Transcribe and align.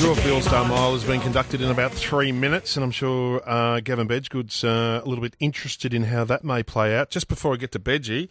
Draw 0.00 0.14
for 0.14 0.28
the 0.28 0.32
All-Star 0.32 0.64
Mile 0.66 0.92
has 0.94 1.04
been 1.04 1.20
conducted 1.20 1.60
in 1.60 1.70
about 1.70 1.92
three 1.92 2.32
minutes, 2.32 2.74
and 2.76 2.82
I'm 2.82 2.90
sure 2.90 3.42
uh, 3.44 3.80
Gavin 3.80 4.08
Bedggood's 4.08 4.64
uh, 4.64 5.02
a 5.04 5.06
little 5.06 5.20
bit 5.20 5.34
interested 5.40 5.92
in 5.92 6.04
how 6.04 6.24
that 6.24 6.42
may 6.42 6.62
play 6.62 6.96
out. 6.96 7.10
Just 7.10 7.28
before 7.28 7.52
I 7.52 7.56
get 7.56 7.72
to 7.72 7.78
Bedgie, 7.78 8.30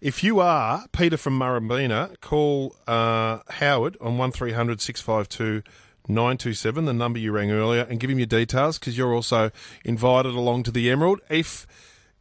if 0.00 0.24
you 0.24 0.40
are 0.40 0.86
Peter 0.90 1.16
from 1.16 1.38
Murrumbeena, 1.38 2.20
call 2.20 2.74
uh, 2.88 3.38
Howard 3.48 3.96
on 4.00 4.18
1300 4.18 4.80
652 4.80 5.62
927, 6.08 6.84
the 6.84 6.92
number 6.92 7.20
you 7.20 7.30
rang 7.30 7.52
earlier, 7.52 7.86
and 7.88 8.00
give 8.00 8.10
him 8.10 8.18
your 8.18 8.26
details 8.26 8.78
because 8.78 8.98
you're 8.98 9.14
also 9.14 9.52
invited 9.84 10.34
along 10.34 10.64
to 10.64 10.72
the 10.72 10.90
Emerald. 10.90 11.20
If 11.30 11.66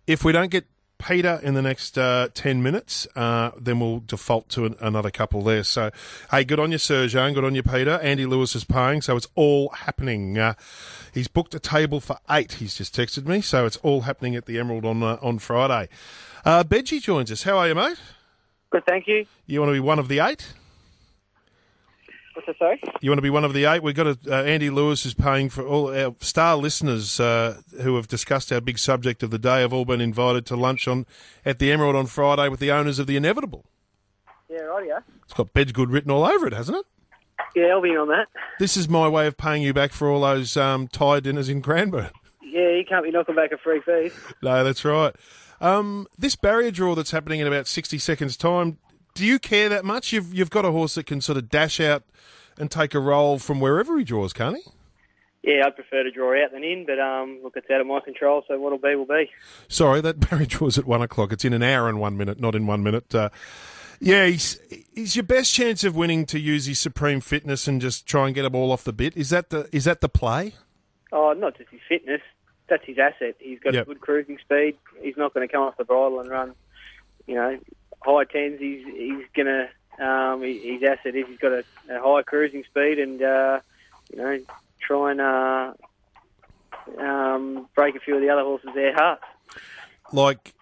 if 0.05 0.23
we 0.23 0.33
don't 0.33 0.51
get 0.51 0.67
Peter 1.05 1.39
in 1.43 1.53
the 1.53 1.61
next 1.61 1.97
uh, 1.97 2.29
10 2.33 2.63
minutes, 2.63 3.07
uh, 3.15 3.51
then 3.59 3.79
we'll 3.79 3.99
default 3.99 4.47
to 4.49 4.65
an, 4.65 4.75
another 4.79 5.11
couple 5.11 5.41
there. 5.41 5.63
So, 5.63 5.91
hey, 6.31 6.43
good 6.43 6.59
on 6.59 6.71
you, 6.71 6.77
Sergio, 6.77 7.25
and 7.25 7.35
good 7.35 7.43
on 7.43 7.55
you, 7.55 7.63
Peter. 7.63 7.99
Andy 8.01 8.25
Lewis 8.25 8.55
is 8.55 8.63
paying, 8.63 9.01
so 9.01 9.17
it's 9.17 9.27
all 9.35 9.69
happening. 9.69 10.37
Uh, 10.37 10.53
he's 11.13 11.27
booked 11.27 11.53
a 11.53 11.59
table 11.59 11.99
for 11.99 12.17
eight, 12.29 12.53
he's 12.53 12.75
just 12.75 12.95
texted 12.95 13.25
me, 13.25 13.41
so 13.41 13.65
it's 13.65 13.77
all 13.77 14.01
happening 14.01 14.35
at 14.35 14.45
the 14.45 14.57
Emerald 14.57 14.85
on, 14.85 15.03
uh, 15.03 15.17
on 15.21 15.39
Friday. 15.39 15.89
Uh, 16.45 16.63
Bedgie 16.63 17.01
joins 17.01 17.31
us. 17.31 17.43
How 17.43 17.57
are 17.57 17.67
you, 17.67 17.75
mate? 17.75 17.97
Good, 18.71 18.85
thank 18.85 19.07
you. 19.07 19.25
You 19.45 19.59
want 19.59 19.69
to 19.69 19.73
be 19.73 19.79
one 19.79 19.99
of 19.99 20.07
the 20.07 20.19
eight? 20.19 20.53
That, 22.45 22.57
sorry? 22.57 22.81
You 23.01 23.09
want 23.09 23.17
to 23.17 23.23
be 23.23 23.29
one 23.29 23.43
of 23.43 23.53
the 23.53 23.65
eight? 23.65 23.83
We've 23.83 23.95
got 23.95 24.07
a, 24.07 24.17
uh, 24.27 24.43
Andy 24.43 24.69
Lewis 24.69 25.05
is 25.05 25.13
paying 25.13 25.49
for 25.49 25.65
all 25.65 25.95
our 25.95 26.15
star 26.19 26.55
listeners 26.55 27.19
uh, 27.19 27.61
who 27.81 27.95
have 27.95 28.07
discussed 28.07 28.51
our 28.51 28.61
big 28.61 28.77
subject 28.77 29.23
of 29.23 29.31
the 29.31 29.39
day. 29.39 29.61
Have 29.61 29.73
all 29.73 29.85
been 29.85 30.01
invited 30.01 30.45
to 30.47 30.55
lunch 30.55 30.87
on 30.87 31.05
at 31.45 31.59
the 31.59 31.71
Emerald 31.71 31.95
on 31.95 32.05
Friday 32.05 32.49
with 32.49 32.59
the 32.59 32.71
owners 32.71 32.99
of 32.99 33.07
the 33.07 33.15
Inevitable. 33.15 33.65
Yeah, 34.49 34.61
right, 34.61 34.87
yeah. 34.87 34.99
It's 35.23 35.33
got 35.33 35.53
Bedggood 35.53 35.91
written 35.91 36.11
all 36.11 36.25
over 36.25 36.45
it, 36.47 36.53
hasn't 36.53 36.77
it? 36.77 36.85
Yeah, 37.55 37.67
I'll 37.67 37.81
be 37.81 37.89
on 37.89 38.07
that. 38.09 38.27
This 38.59 38.77
is 38.77 38.87
my 38.89 39.07
way 39.07 39.27
of 39.27 39.37
paying 39.37 39.63
you 39.63 39.73
back 39.73 39.93
for 39.93 40.09
all 40.09 40.21
those 40.21 40.57
um, 40.57 40.87
Thai 40.87 41.19
dinners 41.19 41.49
in 41.49 41.61
Cranbourne. 41.61 42.11
Yeah, 42.41 42.69
you 42.69 42.83
can't 42.87 43.03
be 43.03 43.11
knocking 43.11 43.35
back 43.35 43.51
a 43.51 43.57
free 43.57 43.81
feed. 43.85 44.11
No, 44.41 44.63
that's 44.63 44.85
right. 44.85 45.15
Um, 45.59 46.07
this 46.17 46.35
barrier 46.35 46.71
draw 46.71 46.93
that's 46.93 47.11
happening 47.11 47.39
in 47.39 47.47
about 47.47 47.67
sixty 47.67 47.97
seconds' 47.97 48.37
time. 48.37 48.77
Do 49.15 49.25
you 49.25 49.39
care 49.39 49.69
that 49.69 49.85
much? 49.85 50.11
You've 50.11 50.33
you've 50.33 50.49
got 50.49 50.65
a 50.65 50.71
horse 50.71 50.95
that 50.95 51.05
can 51.05 51.21
sort 51.21 51.37
of 51.37 51.49
dash 51.49 51.79
out 51.79 52.03
and 52.57 52.69
take 52.71 52.93
a 52.93 52.99
roll 52.99 53.39
from 53.39 53.59
wherever 53.59 53.97
he 53.97 54.03
draws, 54.03 54.33
can't 54.33 54.57
he? 54.57 54.63
Yeah, 55.43 55.63
I'd 55.65 55.75
prefer 55.75 56.03
to 56.03 56.11
draw 56.11 56.41
out 56.41 56.51
than 56.53 56.63
in, 56.63 56.85
but 56.85 56.99
um, 56.99 57.39
look, 57.43 57.53
it's 57.57 57.69
out 57.69 57.81
of 57.81 57.87
my 57.87 57.99
control, 57.99 58.43
so 58.47 58.57
what'll 58.59 58.77
be 58.77 58.95
will 58.95 59.05
be. 59.05 59.29
Sorry, 59.67 59.99
that 60.01 60.19
barrier 60.29 60.45
draw's 60.45 60.77
at 60.77 60.85
one 60.85 61.01
o'clock. 61.01 61.33
It's 61.33 61.43
in 61.43 61.51
an 61.53 61.63
hour 61.63 61.89
and 61.89 61.99
one 61.99 62.15
minute, 62.15 62.39
not 62.39 62.55
in 62.55 62.65
one 62.65 62.81
minute. 62.81 63.13
Uh, 63.13 63.29
yeah, 63.99 64.25
he's, 64.25 64.57
he's 64.95 65.15
your 65.17 65.23
best 65.23 65.53
chance 65.53 65.83
of 65.83 65.95
winning 65.97 66.25
to 66.27 66.39
use 66.39 66.65
his 66.65 66.79
supreme 66.79 67.19
fitness 67.19 67.67
and 67.67 67.81
just 67.81 68.05
try 68.05 68.25
and 68.27 68.35
get 68.35 68.43
them 68.43 68.55
all 68.55 68.71
off 68.71 68.83
the 68.85 68.93
bit. 68.93 69.17
Is 69.17 69.29
that 69.31 69.49
the 69.49 69.67
is 69.73 69.83
that 69.85 69.99
the 70.01 70.09
play? 70.09 70.53
Oh, 71.11 71.33
not 71.33 71.57
just 71.57 71.69
his 71.71 71.81
fitness. 71.89 72.21
That's 72.69 72.85
his 72.85 72.97
asset. 72.97 73.35
He's 73.39 73.59
got 73.59 73.73
Yep. 73.73 73.83
a 73.83 73.85
good 73.87 74.01
cruising 74.01 74.37
speed. 74.39 74.77
He's 75.01 75.17
not 75.17 75.33
going 75.33 75.45
to 75.47 75.51
come 75.51 75.61
off 75.63 75.75
the 75.77 75.83
bridle 75.83 76.19
and 76.21 76.29
run, 76.29 76.53
you 77.27 77.35
know, 77.35 77.59
high 78.01 78.23
tens. 78.23 78.59
He's 78.61 78.85
he's 78.85 79.25
going 79.35 79.47
to. 79.47 79.67
Um, 79.99 80.41
he- 80.43 80.73
his 80.73 80.83
asset 80.83 81.15
is 81.15 81.25
he's 81.27 81.37
got 81.39 81.51
a, 81.51 81.63
a 81.89 81.99
high 82.01 82.23
cruising 82.23 82.63
speed 82.63 82.99
and 82.99 83.21
uh, 83.21 83.59
you 84.11 84.17
know 84.17 84.39
try 84.79 85.11
and 85.11 85.21
uh, 85.21 85.73
um, 86.99 87.67
break 87.75 87.95
a 87.95 87.99
few 87.99 88.15
of 88.15 88.21
the 88.21 88.29
other 88.29 88.41
horses 88.41 88.69
their 88.73 88.93
hearts. 88.93 89.23
Like 90.11 90.53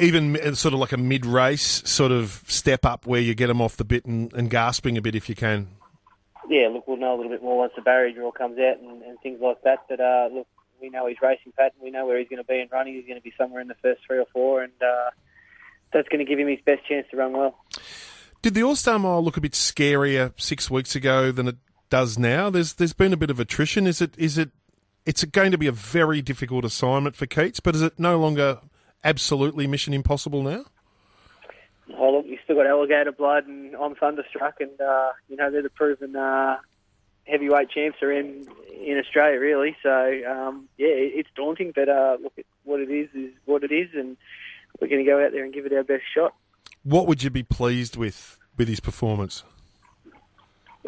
even 0.00 0.54
sort 0.54 0.74
of 0.74 0.80
like 0.80 0.92
a 0.92 0.96
mid 0.98 1.24
race 1.24 1.82
sort 1.88 2.12
of 2.12 2.42
step 2.46 2.84
up 2.84 3.06
where 3.06 3.20
you 3.20 3.34
get 3.34 3.46
them 3.46 3.60
off 3.62 3.76
the 3.76 3.84
bit 3.84 4.04
and, 4.04 4.32
and 4.34 4.50
gasping 4.50 4.96
a 4.98 5.02
bit 5.02 5.14
if 5.14 5.28
you 5.28 5.34
can. 5.34 5.68
Yeah, 6.48 6.68
look, 6.68 6.86
we'll 6.86 6.96
know 6.98 7.14
a 7.14 7.16
little 7.16 7.30
bit 7.32 7.42
more 7.42 7.58
once 7.58 7.72
the 7.74 7.82
barrier 7.82 8.14
draw 8.14 8.30
comes 8.30 8.58
out 8.58 8.78
and, 8.78 9.02
and 9.02 9.18
things 9.20 9.40
like 9.40 9.62
that. 9.62 9.84
But 9.88 10.00
uh, 10.00 10.28
look, 10.32 10.46
we 10.80 10.90
know 10.90 11.06
his 11.08 11.16
racing 11.20 11.52
pattern. 11.56 11.78
We 11.82 11.90
know 11.90 12.06
where 12.06 12.18
he's 12.18 12.28
going 12.28 12.42
to 12.42 12.44
be 12.44 12.60
in 12.60 12.68
running. 12.70 12.94
He's 12.94 13.06
going 13.06 13.18
to 13.18 13.22
be 13.22 13.32
somewhere 13.36 13.60
in 13.60 13.68
the 13.68 13.74
first 13.82 14.02
three 14.06 14.18
or 14.18 14.26
four, 14.32 14.62
and 14.62 14.72
uh, 14.80 15.10
that's 15.92 16.08
going 16.08 16.24
to 16.24 16.28
give 16.28 16.38
him 16.38 16.48
his 16.48 16.60
best 16.64 16.86
chance 16.86 17.06
to 17.10 17.16
run 17.16 17.32
well. 17.32 17.56
Did 18.46 18.54
the 18.54 18.62
All 18.62 18.76
Star 18.76 18.96
Mile 18.96 19.24
look 19.24 19.36
a 19.36 19.40
bit 19.40 19.54
scarier 19.54 20.32
six 20.36 20.70
weeks 20.70 20.94
ago 20.94 21.32
than 21.32 21.48
it 21.48 21.56
does 21.90 22.16
now? 22.16 22.48
There's 22.48 22.74
there's 22.74 22.92
been 22.92 23.12
a 23.12 23.16
bit 23.16 23.28
of 23.28 23.40
attrition. 23.40 23.88
Is 23.88 24.00
it 24.00 24.14
is 24.16 24.38
it 24.38 24.50
it's 25.04 25.24
going 25.24 25.50
to 25.50 25.58
be 25.58 25.66
a 25.66 25.72
very 25.72 26.22
difficult 26.22 26.64
assignment 26.64 27.16
for 27.16 27.26
Keats, 27.26 27.58
but 27.58 27.74
is 27.74 27.82
it 27.82 27.98
no 27.98 28.20
longer 28.20 28.60
absolutely 29.02 29.66
mission 29.66 29.92
impossible 29.92 30.44
now? 30.44 30.64
Oh, 31.98 32.12
look, 32.12 32.26
you've 32.26 32.38
still 32.44 32.54
got 32.54 32.68
alligator 32.68 33.10
blood, 33.10 33.48
and 33.48 33.74
I'm 33.74 33.96
thunderstruck, 33.96 34.60
and 34.60 34.80
uh, 34.80 35.08
you 35.28 35.34
know 35.34 35.50
they're 35.50 35.62
the 35.62 35.68
proven 35.68 36.14
uh, 36.14 36.58
heavyweight 37.24 37.70
champs 37.70 38.00
are 38.00 38.12
in 38.12 38.46
in 38.80 38.96
Australia, 38.96 39.40
really. 39.40 39.76
So 39.82 39.90
um, 39.90 40.68
yeah, 40.78 40.86
it's 40.86 41.30
daunting, 41.34 41.72
but 41.74 41.88
uh, 41.88 42.18
look, 42.22 42.34
what 42.62 42.78
it 42.78 42.92
is 42.92 43.08
is 43.12 43.32
what 43.44 43.64
it 43.64 43.72
is, 43.72 43.88
and 43.92 44.16
we're 44.80 44.86
going 44.86 45.04
to 45.04 45.10
go 45.10 45.20
out 45.20 45.32
there 45.32 45.42
and 45.42 45.52
give 45.52 45.66
it 45.66 45.72
our 45.72 45.82
best 45.82 46.04
shot. 46.14 46.32
What 46.86 47.08
would 47.08 47.24
you 47.24 47.30
be 47.30 47.42
pleased 47.42 47.96
with 47.96 48.38
with 48.56 48.68
his 48.68 48.78
performance? 48.78 49.42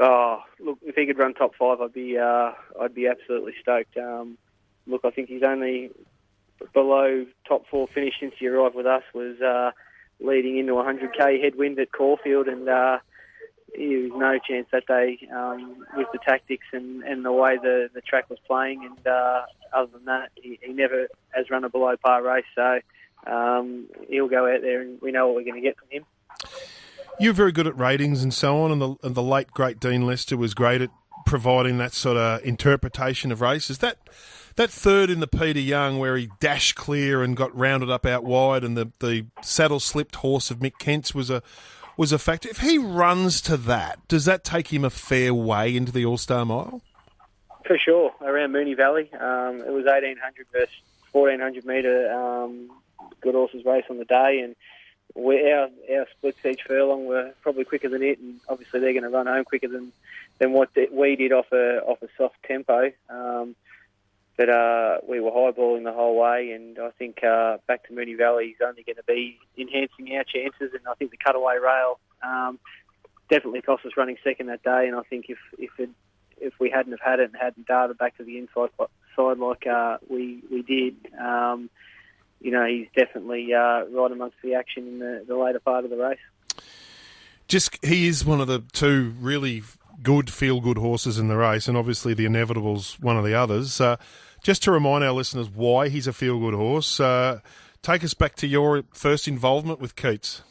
Oh, 0.01 0.45
look, 0.61 0.79
if 0.83 0.95
he 0.95 1.07
could 1.07 1.19
run 1.19 1.35
top 1.35 1.57
five, 1.57 1.81
I'd 1.81 1.93
be 1.93 2.17
uh, 2.17 2.53
I'd 2.81 2.95
be 2.95 3.09
absolutely 3.09 3.55
stoked. 3.61 3.97
Um, 3.97 4.39
look, 4.87 5.01
I 5.05 5.11
think 5.11 5.29
he's 5.29 5.43
only 5.43 5.91
below 6.73 7.27
top 7.49 7.67
four 7.69 7.89
finish 7.89 8.15
since 8.21 8.33
he 8.39 8.47
arrived 8.47 8.77
with 8.77 8.87
us. 8.87 9.03
Was 9.13 9.41
uh, 9.41 9.73
leading 10.21 10.59
into 10.59 10.75
a 10.75 10.85
100k 10.85 11.43
headwind 11.43 11.81
at 11.81 11.91
Caulfield, 11.91 12.47
and 12.47 12.69
uh, 12.69 12.99
he 13.75 13.97
was 13.97 14.13
no 14.15 14.39
chance 14.39 14.69
that 14.71 14.87
day 14.87 15.19
um, 15.35 15.85
with 15.97 16.07
the 16.13 16.21
tactics 16.25 16.67
and, 16.73 17.03
and 17.03 17.25
the 17.25 17.33
way 17.33 17.57
the, 17.57 17.91
the 17.93 18.03
track 18.03 18.31
was 18.31 18.39
playing. 18.47 18.85
And 18.85 19.05
uh, 19.05 19.43
other 19.73 19.91
than 19.93 20.05
that, 20.05 20.31
he, 20.37 20.61
he 20.63 20.73
never 20.73 21.09
has 21.31 21.51
run 21.51 21.65
a 21.65 21.69
below 21.69 21.97
par 21.97 22.23
race. 22.23 22.45
So 22.55 22.79
um, 23.27 23.87
he'll 24.09 24.29
go 24.29 24.53
out 24.53 24.63
there, 24.63 24.81
and 24.81 25.01
we 25.01 25.13
know 25.13 25.27
what 25.27 25.37
we're 25.37 25.45
going 25.45 25.55
to 25.55 25.61
get 25.61 25.77
from 25.77 25.89
him. 25.91 26.05
You're 27.21 27.33
very 27.33 27.53
good 27.53 27.67
at 27.67 27.77
ratings 27.77 28.23
and 28.23 28.33
so 28.33 28.63
on, 28.63 28.71
and 28.71 28.81
the, 28.81 28.95
and 29.03 29.15
the 29.15 29.23
late 29.23 29.51
great 29.51 29.81
Dean 29.81 30.07
Lester 30.07 30.37
was 30.37 30.55
great 30.55 30.81
at 30.81 30.91
providing 31.27 31.79
that 31.79 31.93
sort 31.93 32.17
of 32.17 32.45
interpretation 32.45 33.33
of 33.33 33.41
races. 33.41 33.79
That 33.79 33.99
that 34.57 34.71
third 34.71 35.11
in 35.11 35.21
the 35.21 35.27
Peter 35.27 35.61
Young 35.61 35.99
where 35.99 36.17
he 36.17 36.31
dashed 36.41 36.75
clear 36.75 37.23
and 37.23 37.37
got 37.37 37.57
rounded 37.57 37.91
up 37.91 38.07
out 38.07 38.25
wide, 38.25 38.65
and 38.65 38.77
the, 38.77 38.93
the 39.01 39.27
saddle 39.43 39.81
slipped 39.81 40.17
horse 40.17 40.51
of 40.51 40.59
Mick 40.59 40.79
Kent's 40.79 41.15
was 41.15 41.31
a 41.31 41.43
was 41.97 42.13
a 42.13 42.19
factor. 42.19 42.49
If 42.49 42.59
he 42.59 42.79
runs 42.79 43.41
to 43.43 43.57
that, 43.57 44.07
does 44.09 44.25
that 44.25 44.45
take 44.45 44.73
him 44.73 44.85
a 44.85 44.91
fair 44.91 45.35
way 45.35 45.77
into 45.77 45.93
the 45.93 46.05
All 46.05 46.17
Star 46.17 46.45
Mile? 46.45 46.83
For 47.67 47.77
sure, 47.77 48.13
around 48.23 48.53
Moonee 48.53 48.77
Valley. 48.77 49.11
Um, 49.13 49.61
it 49.61 49.73
was 49.73 49.85
1800 49.85 50.47
versus 50.53 50.75
1400 51.13 51.67
metre 51.67 52.13
um, 52.13 52.71
good 53.21 53.35
horses 53.35 53.65
race 53.65 53.85
on 53.91 53.99
the 53.99 54.05
day, 54.05 54.41
and 54.41 54.57
we, 55.15 55.51
our 55.51 55.69
our 55.91 56.07
splits 56.17 56.45
each 56.45 56.63
furlong 56.63 57.07
were 57.07 57.33
probably 57.43 57.65
quicker 57.65 57.89
than 57.89 58.03
it, 58.03 58.19
and 58.19 58.41
obviously 58.49 58.81
they're 58.81 58.93
going 58.93 59.03
to 59.03 59.11
run 59.11 59.27
home 59.27 59.45
quicker 59.45 59.69
than 59.69 59.93
than 60.39 60.53
what 60.53 60.71
we 60.93 61.17
did 61.17 61.33
off 61.33 61.51
a 61.53 61.81
off 61.83 62.03
a 62.03 62.09
soft 62.17 62.43
tempo. 62.45 62.93
Um, 63.09 63.55
but 64.39 64.49
uh, 64.49 64.99
we 65.07 65.19
were 65.19 65.33
highballing 65.33 65.83
the 65.83 65.93
whole 65.93 66.17
way, 66.17 66.53
and 66.53 66.79
I 66.79 66.91
think 66.91 67.25
uh, 67.25 67.59
back 67.67 67.89
to 67.89 67.93
Moonee 67.93 68.17
Valley 68.17 68.47
is 68.47 68.59
only 68.65 68.85
going 68.85 68.97
to 68.97 69.03
be 69.03 69.37
enhancing 69.59 70.17
our 70.17 70.23
chances. 70.23 70.73
And 70.75 70.83
I 70.89 70.95
think 70.95 71.11
the 71.11 71.17
cutaway 71.17 71.57
rail 71.59 71.99
um, 72.23 72.61
definitely 73.29 73.63
cost 73.63 73.85
us 73.85 73.97
running 73.97 74.17
second 74.23 74.47
that 74.47 74.63
day. 74.63 74.87
And 74.87 74.95
I 74.95 75.03
think 75.03 75.27
if 75.29 75.39
if 75.59 75.71
it, 75.81 75.91
if 76.41 76.53
we 76.61 76.71
hadn't 76.71 76.93
have 76.93 77.01
had 77.01 77.19
it 77.19 77.31
and 77.33 77.37
hadn't 77.37 77.67
darted 77.67 77.99
back 77.99 78.17
to 78.19 78.23
the 78.23 78.39
inside 78.39 78.71
side 79.17 79.39
like 79.39 79.67
uh, 79.67 79.99
we 80.09 80.41
we 80.49 80.63
did, 80.63 80.95
um, 81.21 81.69
you 82.41 82.51
know, 82.51 82.65
he's 82.67 82.87
definitely 82.97 83.53
uh, 83.53 83.85
right 83.87 84.13
amongst 84.13 84.37
the 84.43 84.55
action 84.55 84.87
in 84.87 84.99
the, 84.99 85.25
the 85.27 85.37
later 85.37 85.61
part 85.61 85.85
of 85.85 85.91
the 85.91 85.97
race. 85.97 86.19
Just 87.49 87.83
he 87.85 88.07
is 88.07 88.25
one 88.25 88.41
of 88.41 88.47
the 88.47 88.63
two 88.73 89.15
really 89.21 89.63
good 90.03 90.31
feel 90.31 90.61
good 90.61 90.79
horses 90.79 91.19
in 91.19 91.29
the 91.29 91.37
race, 91.37 91.67
and 91.67 91.77
obviously 91.77 92.15
the 92.15 92.27
inevitable's 92.27 93.01
one 93.01 93.17
of 93.17 93.25
the 93.25 93.35
others. 93.35 93.81
Uh, 93.81 93.97
just 94.43 94.63
to 94.65 94.71
remind 94.71 95.03
our 95.03 95.13
listeners 95.13 95.49
why 95.49 95.89
he's 95.89 96.07
a 96.07 96.13
feel 96.13 96.39
good 96.39 96.55
horse, 96.55 97.01
uh, 97.01 97.41
take 97.83 98.05
us 98.05 98.15
back 98.15 98.37
to 98.37 98.47
your 98.47 98.85
first 98.93 99.27
involvement 99.27 99.81
with 99.81 99.97
Keats. 99.97 100.43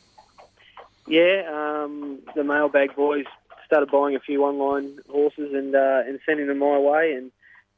Yeah, 1.08 1.44
um, 1.50 2.20
the 2.36 2.44
mailbag 2.44 2.96
boys 2.96 3.26
started 3.66 3.90
buying 3.92 4.16
a 4.16 4.20
few 4.20 4.44
online 4.44 5.00
horses 5.10 5.54
and 5.54 5.74
uh, 5.74 6.02
and 6.06 6.20
sending 6.26 6.48
them 6.48 6.60
my 6.60 6.78
way, 6.80 7.14
and 7.14 7.32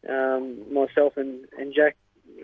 um, 0.09 0.73
myself 0.73 1.17
and 1.17 1.45
and 1.57 1.73
Jack 1.73 1.95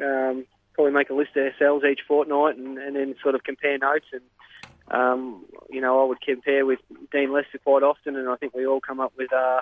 um, 0.04 0.46
probably 0.76 0.94
make 0.94 1.10
a 1.10 1.14
list 1.14 1.36
of 1.36 1.46
ourselves 1.46 1.84
each 1.84 2.02
fortnight, 2.08 2.58
and, 2.58 2.78
and 2.78 2.96
then 2.96 3.16
sort 3.22 3.36
of 3.36 3.44
compare 3.44 3.78
notes. 3.78 4.06
And 4.14 4.22
um, 4.90 5.46
you 5.70 5.82
know, 5.82 6.02
I 6.04 6.08
would 6.08 6.22
compare 6.22 6.66
with 6.66 6.80
Dean 7.12 7.34
Lester 7.34 7.58
quite 7.58 7.84
often, 7.84 8.16
and 8.16 8.30
I 8.30 8.36
think 8.36 8.54
we 8.54 8.68
all 8.68 8.82
come 8.82 9.00
up 9.00 9.14
with 9.18 9.34
uh, 9.34 9.62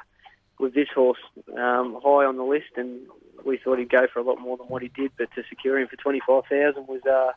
with 0.59 0.73
this 0.73 0.89
horse 0.93 1.19
um, 1.57 1.97
high 2.03 2.25
on 2.25 2.37
the 2.37 2.43
list, 2.43 2.71
and 2.75 3.01
we 3.45 3.57
thought 3.57 3.79
he'd 3.79 3.89
go 3.89 4.07
for 4.11 4.19
a 4.19 4.23
lot 4.23 4.39
more 4.39 4.57
than 4.57 4.67
what 4.67 4.81
he 4.81 4.89
did, 4.89 5.11
but 5.17 5.29
to 5.35 5.43
secure 5.47 5.79
him 5.79 5.87
for 5.87 5.95
twenty 5.95 6.21
five 6.25 6.43
thousand 6.49 6.87
was. 6.87 7.01
Uh, 7.05 7.31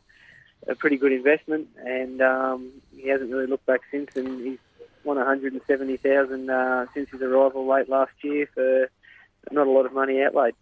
a 0.67 0.75
pretty 0.75 0.97
good 0.97 1.11
investment, 1.11 1.67
and 1.85 2.19
um, 2.19 2.71
he 2.95 3.07
hasn't 3.07 3.31
really 3.31 3.45
looked 3.45 3.65
back 3.67 3.81
since. 3.91 4.15
And 4.15 4.43
he's 4.43 4.57
won 5.03 5.17
170,000 5.17 6.49
uh, 6.49 6.85
since 6.93 7.09
his 7.09 7.21
arrival 7.21 7.67
late 7.67 7.89
last 7.89 8.11
year 8.21 8.49
for 8.53 8.89
not 9.51 9.67
a 9.67 9.71
lot 9.71 9.85
of 9.85 9.93
money 9.93 10.21
outlaid. 10.21 10.53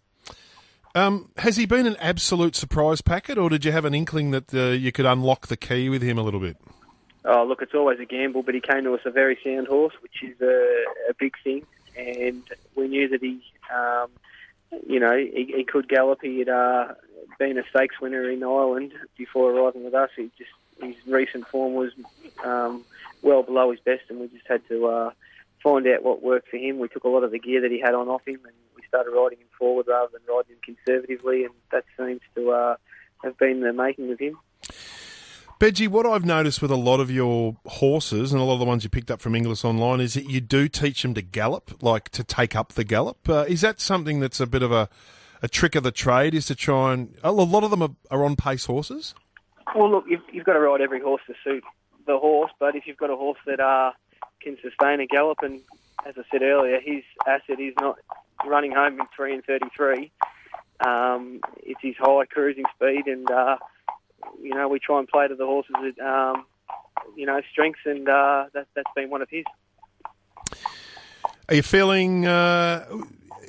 Um, 0.96 1.28
has 1.36 1.58
he 1.58 1.66
been 1.66 1.86
an 1.86 1.96
absolute 2.00 2.56
surprise 2.56 3.02
packet, 3.02 3.36
or 3.36 3.50
did 3.50 3.66
you 3.66 3.72
have 3.72 3.84
an 3.84 3.92
inkling 3.92 4.30
that 4.30 4.54
uh, 4.54 4.68
you 4.68 4.92
could 4.92 5.04
unlock 5.04 5.48
the 5.48 5.56
key 5.56 5.90
with 5.90 6.00
him 6.00 6.16
a 6.16 6.22
little 6.22 6.40
bit? 6.40 6.56
Oh, 7.26 7.44
look, 7.44 7.60
it's 7.60 7.74
always 7.74 8.00
a 8.00 8.06
gamble, 8.06 8.42
but 8.42 8.54
he 8.54 8.62
came 8.62 8.84
to 8.84 8.94
us 8.94 9.02
a 9.04 9.10
very 9.10 9.38
sound 9.44 9.66
horse, 9.66 9.92
which 10.00 10.22
is 10.22 10.40
a, 10.40 10.84
a 11.10 11.14
big 11.18 11.34
thing. 11.44 11.66
And 11.98 12.42
we 12.76 12.88
knew 12.88 13.08
that 13.08 13.20
he, 13.20 13.42
um, 13.70 14.08
you 14.88 14.98
know, 14.98 15.14
he, 15.14 15.52
he 15.54 15.64
could 15.64 15.86
gallop. 15.86 16.20
He 16.22 16.38
had 16.38 16.48
uh, 16.48 16.94
been 17.38 17.58
a 17.58 17.62
stakes 17.68 18.00
winner 18.00 18.30
in 18.30 18.42
Ireland 18.42 18.94
before 19.18 19.50
arriving 19.50 19.84
with 19.84 19.92
us. 19.92 20.08
He 20.16 20.30
just 20.38 20.50
his 20.80 20.96
recent 21.06 21.46
form 21.46 21.74
was 21.74 21.92
um, 22.42 22.86
well 23.20 23.42
below 23.42 23.70
his 23.70 23.80
best, 23.80 24.04
and 24.08 24.18
we 24.18 24.28
just 24.28 24.46
had 24.46 24.66
to 24.68 24.86
uh, 24.86 25.10
find 25.62 25.86
out 25.88 26.02
what 26.02 26.22
worked 26.22 26.48
for 26.48 26.56
him. 26.56 26.78
We 26.78 26.88
took 26.88 27.04
a 27.04 27.08
lot 27.08 27.22
of 27.22 27.32
the 27.32 27.38
gear 27.38 27.60
that 27.60 27.70
he 27.70 27.80
had 27.80 27.94
on 27.94 28.08
off 28.08 28.26
him, 28.26 28.40
and 28.44 28.54
started 28.88 29.10
riding 29.10 29.38
him 29.38 29.48
forward 29.58 29.86
rather 29.88 30.10
than 30.12 30.22
riding 30.28 30.52
him 30.56 30.76
conservatively, 30.76 31.44
and 31.44 31.54
that 31.72 31.84
seems 31.96 32.20
to 32.34 32.50
uh, 32.50 32.76
have 33.22 33.36
been 33.38 33.60
the 33.60 33.72
making 33.72 34.10
of 34.12 34.18
him. 34.18 34.38
Bedgie, 35.58 35.88
what 35.88 36.04
I've 36.04 36.26
noticed 36.26 36.60
with 36.60 36.70
a 36.70 36.76
lot 36.76 37.00
of 37.00 37.10
your 37.10 37.56
horses 37.64 38.30
and 38.30 38.42
a 38.42 38.44
lot 38.44 38.54
of 38.54 38.58
the 38.58 38.66
ones 38.66 38.84
you 38.84 38.90
picked 38.90 39.10
up 39.10 39.22
from 39.22 39.34
Inglis 39.34 39.64
Online 39.64 40.00
is 40.00 40.12
that 40.12 40.28
you 40.28 40.42
do 40.42 40.68
teach 40.68 41.00
them 41.00 41.14
to 41.14 41.22
gallop, 41.22 41.82
like 41.82 42.10
to 42.10 42.22
take 42.22 42.54
up 42.54 42.74
the 42.74 42.84
gallop. 42.84 43.26
Uh, 43.26 43.46
is 43.48 43.62
that 43.62 43.80
something 43.80 44.20
that's 44.20 44.38
a 44.38 44.46
bit 44.46 44.62
of 44.62 44.70
a, 44.70 44.90
a 45.40 45.48
trick 45.48 45.74
of 45.74 45.82
the 45.82 45.92
trade? 45.92 46.34
Is 46.34 46.44
to 46.46 46.54
try 46.54 46.92
and 46.92 47.16
a 47.24 47.32
lot 47.32 47.64
of 47.64 47.70
them 47.70 47.82
are, 47.82 47.94
are 48.10 48.22
on 48.22 48.36
pace 48.36 48.66
horses. 48.66 49.14
Well, 49.74 49.90
look, 49.90 50.04
you've, 50.06 50.20
you've 50.30 50.44
got 50.44 50.52
to 50.54 50.60
ride 50.60 50.82
every 50.82 51.00
horse 51.00 51.22
to 51.26 51.34
suit 51.42 51.64
the 52.06 52.18
horse, 52.18 52.50
but 52.60 52.76
if 52.76 52.86
you've 52.86 52.98
got 52.98 53.10
a 53.10 53.16
horse 53.16 53.38
that 53.46 53.58
uh, 53.58 53.92
can 54.42 54.58
sustain 54.62 55.00
a 55.00 55.06
gallop, 55.06 55.38
and 55.42 55.60
as 56.06 56.14
I 56.18 56.22
said 56.30 56.42
earlier, 56.42 56.80
his 56.80 57.02
asset 57.26 57.58
is 57.58 57.72
not 57.80 57.98
running 58.44 58.72
home 58.72 59.00
in 59.00 59.06
three 59.14 59.34
and 59.34 59.44
thirty-three. 59.44 60.12
Um, 60.84 61.40
it's 61.58 61.80
his 61.80 61.94
high 61.98 62.26
cruising 62.26 62.64
speed, 62.74 63.06
and 63.06 63.30
uh, 63.30 63.56
you 64.42 64.54
know 64.54 64.68
we 64.68 64.78
try 64.78 64.98
and 64.98 65.08
play 65.08 65.28
to 65.28 65.34
the 65.34 65.46
horses' 65.46 65.94
um, 66.04 66.44
you 67.16 67.26
know 67.26 67.40
strengths, 67.50 67.80
and 67.84 68.08
uh, 68.08 68.46
that, 68.52 68.66
that's 68.74 68.90
been 68.94 69.10
one 69.10 69.22
of 69.22 69.28
his. 69.30 69.44
Are 71.48 71.54
you 71.54 71.62
feeling? 71.62 72.26
Uh, 72.26 72.84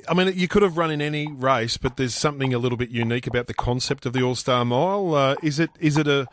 I 0.08 0.14
mean, 0.14 0.32
you 0.34 0.48
could 0.48 0.62
have 0.62 0.78
run 0.78 0.90
in 0.90 1.02
any 1.02 1.30
race, 1.30 1.76
but 1.76 1.96
there's 1.96 2.14
something 2.14 2.54
a 2.54 2.58
little 2.58 2.78
bit 2.78 2.88
unique 2.88 3.26
about 3.26 3.46
the 3.46 3.54
concept 3.54 4.06
of 4.06 4.12
the 4.12 4.22
All 4.22 4.34
Star 4.34 4.64
Mile. 4.64 5.14
Uh, 5.14 5.34
is 5.42 5.58
it? 5.58 5.70
Is 5.80 5.96
it 5.96 6.06
a 6.06 6.26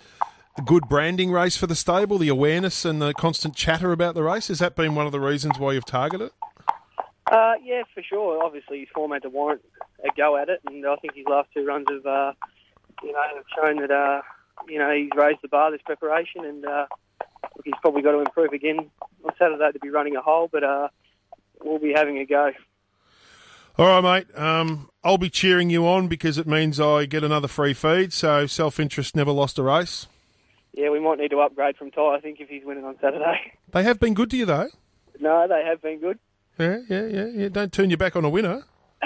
good 0.65 0.87
branding 0.87 1.31
race 1.31 1.57
for 1.57 1.67
the 1.67 1.75
stable? 1.75 2.17
The 2.17 2.29
awareness 2.29 2.85
and 2.85 3.01
the 3.01 3.13
constant 3.13 3.55
chatter 3.55 3.91
about 3.91 4.15
the 4.15 4.23
race 4.23 4.47
has 4.47 4.59
that 4.59 4.75
been 4.75 4.95
one 4.95 5.05
of 5.05 5.11
the 5.11 5.19
reasons 5.19 5.59
why 5.59 5.73
you've 5.73 5.85
targeted 5.85 6.27
it? 6.27 6.33
Uh, 7.35 7.55
yeah, 7.65 7.83
for 7.93 8.01
sure. 8.01 8.41
Obviously, 8.41 8.79
his 8.79 8.87
form 8.93 9.11
had 9.11 9.23
to 9.23 9.29
warrant 9.29 9.61
a 10.01 10.07
go 10.15 10.37
at 10.37 10.47
it, 10.47 10.61
and 10.65 10.85
I 10.85 10.95
think 10.95 11.15
his 11.15 11.25
last 11.27 11.49
two 11.53 11.65
runs 11.65 11.85
have, 11.89 12.05
uh, 12.05 12.31
you 13.03 13.11
know, 13.11 13.21
have 13.35 13.43
shown 13.53 13.81
that, 13.81 13.91
uh, 13.91 14.21
you 14.69 14.79
know, 14.79 14.89
he's 14.95 15.09
raised 15.13 15.39
the 15.41 15.49
bar 15.49 15.69
this 15.69 15.81
preparation, 15.85 16.45
and 16.45 16.65
uh, 16.65 16.85
look, 17.57 17.65
he's 17.65 17.73
probably 17.81 18.03
got 18.03 18.11
to 18.11 18.19
improve 18.19 18.53
again 18.53 18.89
on 19.25 19.31
Saturday 19.37 19.69
to 19.73 19.79
be 19.79 19.89
running 19.89 20.15
a 20.15 20.21
hole, 20.21 20.47
but 20.49 20.63
uh, 20.63 20.87
we'll 21.61 21.77
be 21.77 21.91
having 21.93 22.19
a 22.19 22.25
go. 22.25 22.51
All 23.77 24.01
right, 24.01 24.23
mate. 24.25 24.39
Um, 24.39 24.89
I'll 25.03 25.17
be 25.17 25.29
cheering 25.29 25.69
you 25.69 25.85
on 25.85 26.07
because 26.07 26.37
it 26.37 26.47
means 26.47 26.79
I 26.79 27.05
get 27.05 27.25
another 27.25 27.49
free 27.49 27.73
feed. 27.73 28.13
So 28.13 28.47
self 28.47 28.79
interest 28.79 29.13
never 29.13 29.33
lost 29.33 29.59
a 29.59 29.63
race. 29.63 30.07
Yeah, 30.71 30.89
we 30.89 31.01
might 31.01 31.19
need 31.19 31.31
to 31.31 31.41
upgrade 31.41 31.75
from 31.75 31.91
Thai. 31.91 32.15
I 32.15 32.21
think 32.21 32.39
if 32.39 32.47
he's 32.47 32.63
winning 32.63 32.85
on 32.85 32.95
Saturday. 33.01 33.51
They 33.71 33.83
have 33.83 33.99
been 33.99 34.13
good 34.13 34.31
to 34.31 34.37
you 34.37 34.45
though. 34.45 34.69
No, 35.19 35.49
they 35.49 35.65
have 35.65 35.81
been 35.81 35.99
good. 35.99 36.17
Yeah, 36.57 36.79
yeah, 36.89 37.05
yeah, 37.05 37.25
yeah. 37.25 37.49
Don't 37.49 37.71
turn 37.71 37.89
your 37.89 37.97
back 37.97 38.15
on 38.15 38.25
a 38.25 38.29
winner. 38.29 38.63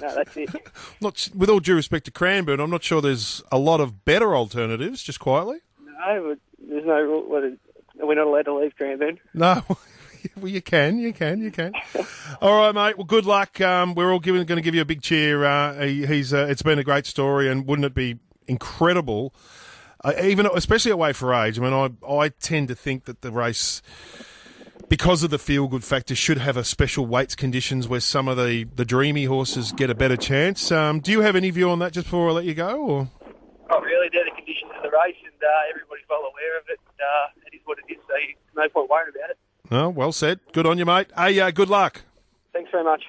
no, 0.00 0.14
that's 0.14 0.36
it. 0.36 0.50
not 1.00 1.28
with 1.34 1.50
all 1.50 1.60
due 1.60 1.74
respect 1.74 2.06
to 2.06 2.10
Cranbourne, 2.10 2.60
I'm 2.60 2.70
not 2.70 2.82
sure 2.82 3.00
there's 3.00 3.42
a 3.52 3.58
lot 3.58 3.80
of 3.80 4.04
better 4.04 4.34
alternatives. 4.34 5.02
Just 5.02 5.20
quietly. 5.20 5.58
No, 5.84 6.36
there's 6.58 6.84
no 6.84 7.00
rule. 7.00 7.56
We're 7.98 8.14
not 8.14 8.26
allowed 8.26 8.42
to 8.42 8.54
leave 8.54 8.76
Cranbourne. 8.76 9.18
No. 9.34 9.62
well, 10.36 10.48
you 10.48 10.62
can, 10.62 10.98
you 10.98 11.12
can, 11.12 11.40
you 11.40 11.50
can. 11.50 11.72
all 12.40 12.58
right, 12.58 12.74
mate. 12.74 12.98
Well, 12.98 13.04
good 13.06 13.26
luck. 13.26 13.60
Um, 13.60 13.94
we're 13.94 14.12
all 14.12 14.20
giving, 14.20 14.44
going 14.44 14.56
to 14.56 14.62
give 14.62 14.74
you 14.74 14.80
a 14.80 14.86
big 14.86 15.02
cheer. 15.02 15.44
Uh, 15.44 15.84
he, 15.84 16.06
he's. 16.06 16.32
Uh, 16.32 16.46
it's 16.48 16.62
been 16.62 16.78
a 16.78 16.84
great 16.84 17.06
story, 17.06 17.48
and 17.50 17.66
wouldn't 17.66 17.86
it 17.86 17.94
be 17.94 18.18
incredible? 18.46 19.34
Uh, 20.04 20.12
even 20.22 20.46
especially 20.54 20.92
away 20.92 21.12
for 21.12 21.34
age. 21.34 21.58
I 21.58 21.62
mean, 21.62 21.72
I 21.72 22.06
I 22.06 22.28
tend 22.28 22.68
to 22.68 22.74
think 22.74 23.04
that 23.04 23.22
the 23.22 23.30
race. 23.30 23.82
Because 24.88 25.24
of 25.24 25.30
the 25.30 25.38
feel 25.38 25.66
good 25.66 25.82
factor, 25.82 26.14
should 26.14 26.38
have 26.38 26.56
a 26.56 26.62
special 26.62 27.06
weights 27.06 27.34
conditions 27.34 27.88
where 27.88 27.98
some 27.98 28.28
of 28.28 28.36
the, 28.36 28.64
the 28.76 28.84
dreamy 28.84 29.24
horses 29.24 29.72
get 29.72 29.90
a 29.90 29.96
better 29.96 30.16
chance. 30.16 30.70
Um, 30.70 31.00
do 31.00 31.10
you 31.10 31.22
have 31.22 31.34
any 31.34 31.50
view 31.50 31.70
on 31.70 31.80
that 31.80 31.92
just 31.92 32.06
before 32.06 32.28
I 32.28 32.32
let 32.32 32.44
you 32.44 32.54
go? 32.54 32.76
Or? 32.76 33.10
Not 33.68 33.82
really. 33.82 34.08
They're 34.12 34.24
the 34.24 34.30
conditions 34.30 34.70
of 34.76 34.84
the 34.84 34.90
race, 34.90 35.16
and 35.24 35.42
uh, 35.42 35.70
everybody's 35.70 36.04
well 36.08 36.20
aware 36.20 36.58
of 36.58 36.64
it. 36.68 36.78
And, 36.86 37.00
uh, 37.00 37.46
it 37.52 37.56
is 37.56 37.62
what 37.64 37.78
it 37.78 37.92
is, 37.92 37.98
so 38.06 38.14
no 38.54 38.68
point 38.68 38.88
worrying 38.88 39.12
about 39.16 39.30
it. 39.30 39.38
Oh, 39.72 39.88
well 39.88 40.12
said. 40.12 40.38
Good 40.52 40.66
on 40.66 40.78
you, 40.78 40.86
mate. 40.86 41.08
Hey, 41.16 41.40
uh, 41.40 41.50
good 41.50 41.68
luck. 41.68 42.02
Thanks 42.52 42.70
very 42.70 42.84
much. 42.84 43.02